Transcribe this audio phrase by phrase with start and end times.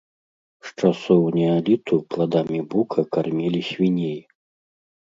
[0.69, 4.19] З часоў неаліту пладамі бука кармілі свіней.